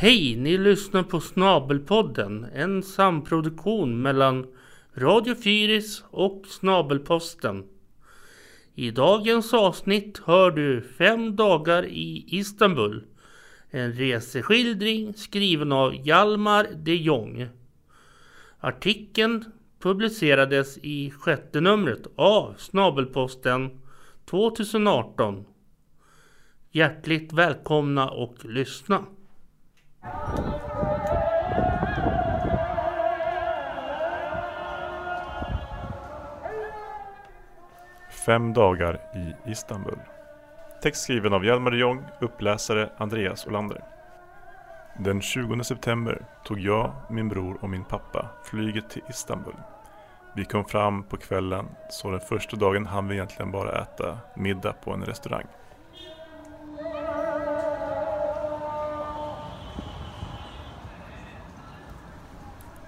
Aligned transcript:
Hej! 0.00 0.36
Ni 0.36 0.58
lyssnar 0.58 1.02
på 1.02 1.20
Snabelpodden, 1.20 2.46
en 2.54 2.82
samproduktion 2.82 4.02
mellan 4.02 4.46
Radio 4.94 5.34
Fyris 5.34 6.04
och 6.10 6.44
Snabelposten. 6.46 7.64
I 8.74 8.90
dagens 8.90 9.54
avsnitt 9.54 10.20
hör 10.24 10.50
du 10.50 10.82
Fem 10.98 11.36
dagar 11.36 11.86
i 11.86 12.24
Istanbul. 12.28 13.04
En 13.70 13.92
reseskildring 13.92 15.14
skriven 15.14 15.72
av 15.72 16.06
Hjalmar 16.06 16.66
de 16.76 16.94
Jong. 16.94 17.48
Artikeln 18.60 19.44
publicerades 19.78 20.78
i 20.78 21.10
sjätte 21.10 21.60
numret 21.60 22.06
av 22.16 22.54
Snabelposten 22.58 23.70
2018. 24.30 25.44
Hjärtligt 26.70 27.32
välkomna 27.32 28.10
och 28.10 28.44
lyssna. 28.44 29.04
Fem 38.26 38.52
dagar 38.52 39.00
i 39.14 39.50
Istanbul. 39.50 39.98
Text 40.82 41.02
skriven 41.02 41.32
av 41.32 41.44
Hjalmar 41.44 41.70
de 41.70 41.78
Jong, 41.78 42.04
uppläsare 42.20 42.90
Andreas 42.96 43.46
Olander. 43.46 43.84
Den 44.98 45.20
20 45.20 45.64
september 45.64 46.26
tog 46.44 46.58
jag, 46.58 46.92
min 47.10 47.28
bror 47.28 47.58
och 47.60 47.70
min 47.70 47.84
pappa 47.84 48.28
flyget 48.44 48.90
till 48.90 49.02
Istanbul. 49.08 49.54
Vi 50.34 50.44
kom 50.44 50.64
fram 50.64 51.02
på 51.02 51.16
kvällen, 51.16 51.68
så 51.90 52.10
den 52.10 52.20
första 52.20 52.56
dagen 52.56 52.86
hann 52.86 53.08
vi 53.08 53.14
egentligen 53.14 53.50
bara 53.52 53.82
äta 53.82 54.18
middag 54.36 54.72
på 54.72 54.92
en 54.92 55.04
restaurang. 55.04 55.46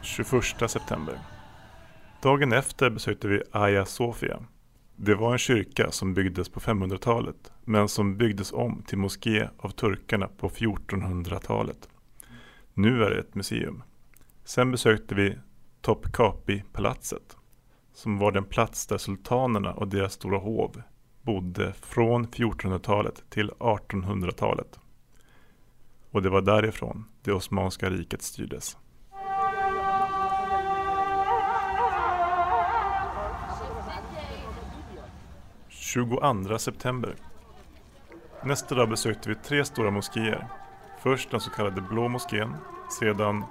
–21 0.03 0.67
september. 0.67 1.19
Dagen 2.23 2.53
efter 2.53 2.91
besökte 2.91 3.29
vi 3.29 3.43
Hagia 3.51 3.85
Sofia. 3.85 4.41
Det 4.97 5.15
var 5.15 5.33
en 5.33 5.39
kyrka 5.39 5.91
som 5.91 6.15
byggdes 6.15 6.49
på 6.49 6.61
500-talet 6.61 7.53
men 7.65 7.89
som 7.89 8.17
byggdes 8.17 8.53
om 8.53 8.83
till 8.87 8.99
moské 8.99 9.49
av 9.59 9.71
turkarna 9.71 10.29
på 10.29 10.49
1400-talet. 10.49 11.89
Nu 12.75 13.05
är 13.05 13.11
det 13.11 13.19
ett 13.19 13.35
museum. 13.35 13.83
Sen 14.45 14.71
besökte 14.71 15.15
vi 15.15 15.39
Topkapi-palatset 15.83 17.37
som 17.95 18.19
var 18.19 18.33
den 18.33 18.45
plats 18.45 18.87
där 18.87 18.99
sultanerna 18.99 19.73
och 19.73 19.89
deras 19.89 20.13
stora 20.13 20.39
hov 20.39 20.83
bodde 21.23 21.73
från 21.73 22.27
1400-talet 22.27 23.25
till 23.31 23.51
1800-talet. 23.51 24.81
Och 26.11 26.23
det 26.23 26.31
var 26.31 26.43
därifrån 26.43 27.05
det 27.23 27.33
Osmanska 27.33 27.91
riket 27.91 28.23
styrdes. 28.23 28.77
–22 35.95 36.59
september. 36.59 37.15
Nästa 38.45 38.75
dag 38.75 38.89
besökte 38.89 39.29
vi 39.29 39.35
tre 39.35 39.65
stora 39.65 39.91
moskéer. 39.91 40.49
Först 41.03 41.31
den 41.31 41.41
så 41.41 41.51
kallade 41.51 41.81
Blå 41.81 42.09
moskén, 42.09 42.57
sedan 43.01 43.45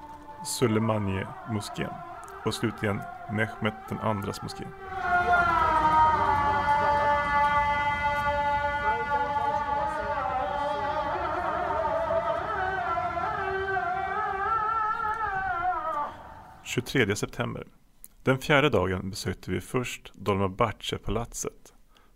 Sulemanie-moskén 0.45 1.93
och 2.45 2.53
slutligen 2.53 3.01
Mehmet 3.31 3.73
den 3.89 3.97
andras 3.97 4.41
moské. 4.41 4.63
–23 16.63 17.15
september. 17.15 17.67
Den 18.23 18.37
fjärde 18.37 18.69
dagen 18.69 19.09
besökte 19.09 19.51
vi 19.51 19.61
först 19.61 20.11
Dolmabahce-palatset 20.13 21.73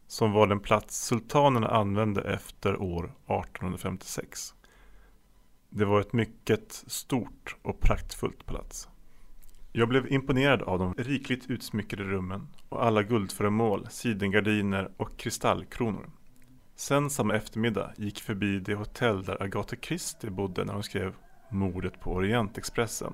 som 0.08 0.32
var 0.32 0.48
den 0.48 0.60
plats 0.60 1.06
sultanerna 1.06 1.68
använde 1.68 2.22
efter 2.22 2.82
år 2.82 3.04
1856. 3.04 4.54
Det 5.70 5.86
var 5.86 6.02
ett 6.02 6.14
mycket 6.14 6.84
stort 6.88 7.56
och 7.62 7.80
praktfullt 7.80 8.46
palats. 8.46 8.90
Jag 9.72 9.90
blev 9.90 10.12
imponerad 10.12 10.62
av 10.62 10.80
de 10.80 10.94
rikligt 10.94 11.50
utsmyckade 11.50 12.04
rummen 12.04 12.48
och 12.70 12.86
alla 12.86 13.04
guldföremål, 13.04 13.88
sidengardiner 13.90 14.92
och 14.98 15.18
kristallkronor. 15.18 16.10
Sen 16.76 17.10
samma 17.10 17.36
eftermiddag 17.36 17.94
gick 17.98 18.22
förbi 18.22 18.60
det 18.60 18.76
hotell 18.76 19.24
där 19.24 19.44
Agatha 19.44 19.76
Christie 19.82 20.30
bodde 20.30 20.66
när 20.66 20.74
hon 20.74 20.84
skrev 20.84 21.16
Mordet 21.50 22.00
på 22.00 22.12
Orientexpressen. 22.12 23.14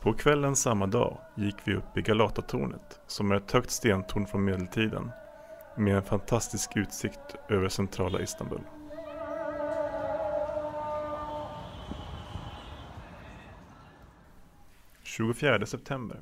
På 0.00 0.12
kvällen 0.12 0.56
samma 0.56 0.86
dag 0.86 1.18
gick 1.36 1.56
vi 1.64 1.74
upp 1.74 1.96
i 1.96 2.02
Galatatornet 2.02 3.00
som 3.06 3.30
är 3.30 3.36
ett 3.36 3.52
högt 3.52 3.70
stentorn 3.70 4.26
från 4.26 4.44
medeltiden 4.44 5.10
med 5.76 5.96
en 5.96 6.02
fantastisk 6.02 6.76
utsikt 6.76 7.36
över 7.48 7.68
centrala 7.68 8.20
Istanbul. 8.20 8.60
24 15.02 15.66
september. 15.66 16.20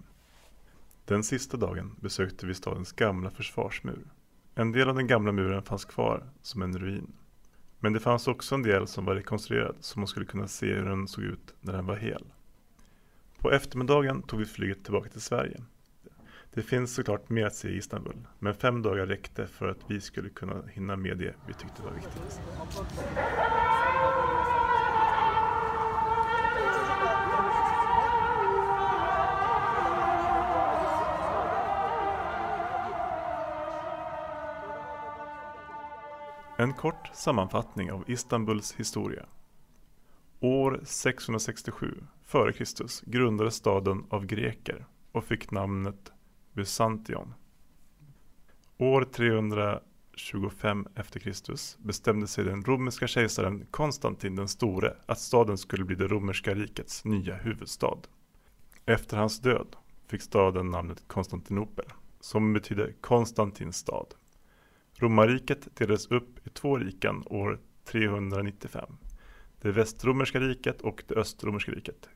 Den 1.04 1.25
sista 1.25 1.56
dagen 1.56 1.97
besökte 2.00 2.47
vi 2.47 2.54
stadens 2.54 2.92
gamla 2.92 3.31
försvarsmur. 3.31 4.06
En 4.54 4.72
del 4.72 4.88
av 4.88 4.94
den 4.94 5.06
gamla 5.06 5.32
muren 5.32 5.62
fanns 5.62 5.84
kvar 5.84 6.30
som 6.42 6.62
en 6.62 6.78
ruin. 6.78 7.12
Men 7.80 7.92
det 7.92 8.00
fanns 8.00 8.28
också 8.28 8.54
en 8.54 8.62
del 8.62 8.86
som 8.86 9.04
var 9.04 9.15
rekonstruerad 9.15 9.76
så 9.80 9.98
man 9.98 10.09
skulle 10.09 10.26
kunna 10.26 10.48
se 10.48 10.75
hur 10.75 10.84
den 10.84 11.09
såg 11.09 11.25
ut 11.25 11.54
när 11.60 11.72
den 11.72 11.86
var 11.86 11.97
hel. 11.97 12.25
På 13.38 13.53
eftermiddagen 13.53 14.22
tog 14.22 14.38
vi 14.38 14.47
flyget 14.47 14.84
tillbaka 14.84 15.10
till 15.10 15.20
Sverige. 15.20 15.60
Det 16.59 16.63
finns 16.63 16.95
såklart 16.95 17.29
mer 17.29 17.47
att 17.47 17.55
se 17.55 17.69
i 17.69 17.77
Istanbul, 17.77 18.27
men 18.39 18.55
fem 18.55 18.83
dagar 18.83 19.07
räckte 19.07 19.47
för 19.47 19.69
att 19.69 19.79
vi 19.87 20.01
skulle 20.01 20.29
kunna 20.29 20.63
hinna 20.73 20.97
med 20.97 21.19
det 21.19 21.35
vi 21.47 21.55
tyckte 21.55 21.83
var 21.83 21.91
viktigast. 21.91 22.41
En 36.59 36.73
kort 36.73 37.11
sammanfattning 37.15 37.93
av 37.93 38.11
Istanbuls 38.11 38.75
historia. 38.75 39.27
År 40.41 40.81
667 40.85 41.95
f.Kr. 42.27 43.11
grundades 43.11 43.55
staden 43.55 44.05
av 44.11 44.27
greker 44.27 44.87
och 45.13 45.25
fick 45.25 45.51
namnet 45.51 46.13
Bysantion. 46.59 47.35
År 48.79 49.05
325 49.05 50.87
e.Kr. 50.95 51.31
bestämde 51.87 52.27
sig 52.27 52.45
den 52.45 52.65
romerska 52.65 53.07
kejsaren 53.07 53.67
Konstantin 53.71 54.37
den 54.37 54.49
store 54.49 54.97
att 55.07 55.19
staden 55.19 55.59
skulle 55.59 55.85
bli 55.85 55.97
det 55.97 56.09
romerska 56.09 56.55
rikets 56.55 57.05
nya 57.05 57.37
huvudstad. 57.37 57.99
Efter 58.87 59.17
hans 59.17 59.41
död 59.41 59.77
fick 60.07 60.23
staden 60.23 60.71
namnet 60.71 61.05
Konstantinopel, 61.07 61.85
som 62.21 62.53
betyder 62.53 62.95
Konstantins 63.01 63.77
stad. 63.77 64.15
Romarriket 64.95 65.77
delades 65.77 66.07
upp 66.07 66.47
i 66.47 66.51
två 66.51 66.79
riken 66.79 67.23
år 67.27 67.61
395. 67.85 68.97
Det 69.61 69.73
västromerska 69.73 70.41
riket 70.41 70.81
och 70.81 71.03
det 71.09 71.15
östromerska 71.15 71.73
riket. 71.73 72.09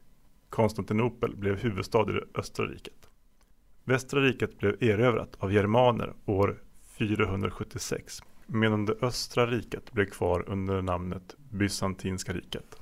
Konstantinopel 0.51 1.37
blev 1.37 1.57
huvudstad 1.57 2.11
i 2.11 2.13
det 2.13 2.25
östra 2.35 2.67
riket. 2.67 3.09
Västra 3.85 4.21
riket 4.21 4.59
blev 4.59 4.83
erövrat 4.83 5.37
av 5.39 5.53
germaner 5.53 6.13
år 6.25 6.63
476 6.99 8.23
medan 8.47 8.87
det 8.87 8.97
östra 9.03 9.47
riket 9.47 9.93
blev 9.93 10.07
kvar 10.07 10.45
under 10.49 10.83
namnet 10.83 11.37
Bysantinska 11.51 12.33
riket. 12.33 12.77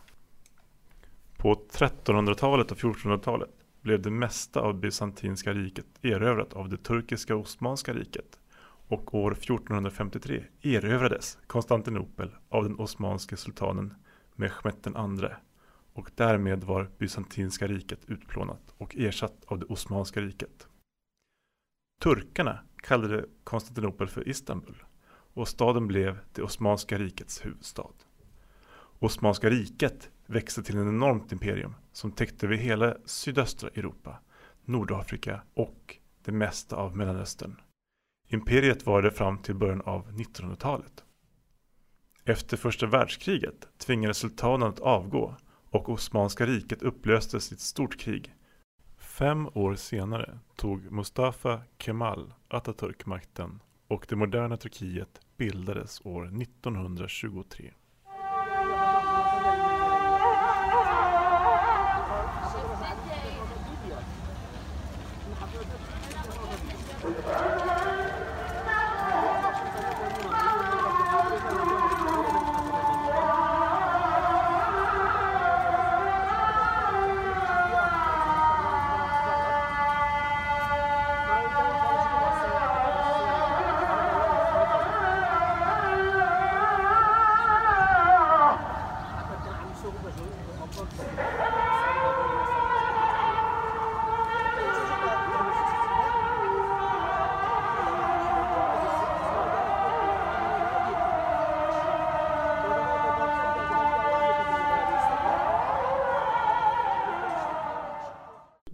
På 1.37 1.55
1300-talet 1.55 2.73
och 2.73 2.79
1400-talet 2.79 3.51
blev 3.81 4.03
det 4.03 4.11
mesta 4.11 4.61
av 4.61 4.81
Bysantinska 4.81 5.53
riket 5.53 5.87
erövrat 6.03 6.53
av 6.53 6.69
det 6.69 6.77
turkiska 6.77 7.37
Osmanska 7.37 7.93
riket 7.95 8.39
och 8.89 9.15
år 9.15 9.33
1453 9.33 10.45
erövrades 10.63 11.39
Konstantinopel 11.47 12.31
av 12.49 12.65
den 12.65 12.79
osmanske 12.79 13.37
sultanen 13.37 13.95
Mehmet 14.35 14.87
II 14.87 15.29
och 15.93 16.11
därmed 16.15 16.65
var 16.65 16.91
Bysantinska 16.99 17.67
riket 17.67 18.01
utplånat 18.07 18.75
och 18.79 18.97
ersatt 18.97 19.45
av 19.47 19.59
det 19.59 19.67
Osmanska 19.67 20.21
riket. 20.21 20.67
Turkarna 22.03 22.59
kallade 22.83 23.25
Konstantinopel 23.45 24.09
för 24.09 24.29
Istanbul 24.29 24.83
och 25.35 25.49
staden 25.49 25.87
blev 25.87 26.19
det 26.33 26.43
Osmanska 26.43 26.99
rikets 26.99 27.45
huvudstad. 27.45 27.93
Osmanska 28.99 29.51
riket 29.51 30.11
växte 30.27 30.63
till 30.63 30.77
en 30.77 30.89
enormt 30.89 31.33
imperium 31.33 31.75
som 31.93 32.13
täckte 32.13 32.47
över 32.47 32.57
hela 32.57 32.97
sydöstra 33.05 33.69
Europa, 33.69 34.19
Nordafrika 34.65 35.43
och 35.55 35.97
det 36.25 36.33
mesta 36.33 36.77
av 36.77 36.97
Mellanöstern. 36.97 37.61
Imperiet 38.29 38.87
varade 38.87 39.11
fram 39.11 39.39
till 39.39 39.55
början 39.55 39.83
av 39.83 40.11
1900-talet. 40.13 41.05
Efter 42.25 42.57
första 42.57 42.87
världskriget 42.87 43.69
tvingades 43.79 44.19
sultanen 44.19 44.69
att 44.69 44.81
avgå 44.81 45.37
och 45.71 45.89
Osmanska 45.89 46.47
riket 46.47 46.83
upplöstes 46.83 47.53
i 47.53 47.55
ett 47.55 47.61
stort 47.61 47.99
krig. 47.99 48.35
Fem 49.21 49.49
år 49.55 49.75
senare 49.75 50.39
tog 50.57 50.93
Mustafa 50.93 51.63
Kemal 51.79 52.33
Atatürk 52.49 53.07
makten 53.07 53.63
och 53.89 54.07
det 54.09 54.17
moderna 54.17 54.57
Turkiet 54.57 55.21
bildades 55.37 56.01
år 56.05 56.43
1923. 56.43 57.73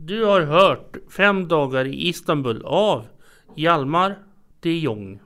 Du 0.06 0.24
har 0.24 0.40
hört 0.40 0.96
Fem 1.10 1.48
dagar 1.48 1.84
i 1.84 2.08
Istanbul 2.08 2.62
av 2.64 3.06
Hjalmar 3.56 4.18
de 4.60 4.78
Jong. 4.78 5.20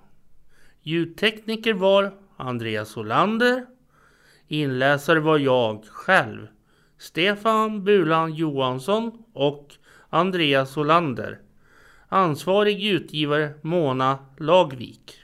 Ljudtekniker 0.83 1.75
var 1.75 2.15
Andreas 2.37 2.97
Olander. 2.97 3.67
Inläsare 4.49 5.21
var 5.21 5.39
jag 5.39 5.85
själv, 5.85 6.47
Stefan 6.99 7.85
Bulan 7.85 8.35
Johansson 8.35 9.23
och 9.33 9.75
Andreas 10.09 10.77
Olander. 10.77 11.41
Ansvarig 12.09 12.85
utgivare 12.85 13.55
Mona 13.63 14.19
Lagvik. 14.39 15.20